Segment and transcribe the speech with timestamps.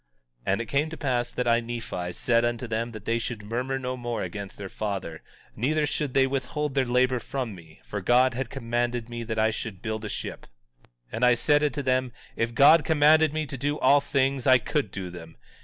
[0.47, 3.43] 17:49 And it came to pass that I, Nephi, said unto them that they should
[3.43, 5.21] murmur no more against their father;
[5.55, 9.51] neither should they withhold their labor from me, for God had commanded me that I
[9.51, 10.47] should build a ship.
[10.83, 14.47] 17:50 And I said unto them: If God had commanded me to do all things
[14.47, 15.37] I could do them.